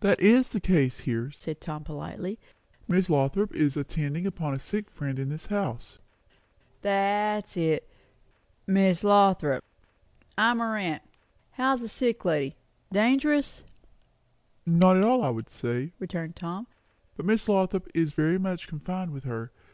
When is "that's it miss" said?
6.80-9.04